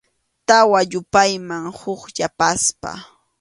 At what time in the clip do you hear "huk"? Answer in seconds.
1.79-2.01